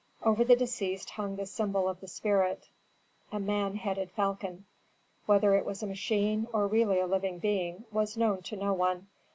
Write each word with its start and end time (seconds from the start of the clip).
Over 0.23 0.43
the 0.43 0.55
deceased 0.55 1.11
hung 1.11 1.35
the 1.35 1.45
symbol 1.45 1.87
of 1.87 1.99
the 1.99 2.07
spirit, 2.07 2.67
a 3.31 3.39
man 3.39 3.75
headed 3.75 4.09
falcon. 4.09 4.65
Whether 5.27 5.53
it 5.53 5.63
was 5.63 5.83
a 5.83 5.85
machine, 5.85 6.47
or 6.51 6.65
really 6.65 6.99
a 6.99 7.05
living 7.05 7.37
being, 7.37 7.85
was 7.91 8.17
known 8.17 8.41
to 8.41 8.55
no 8.55 8.73
one. 8.73 9.09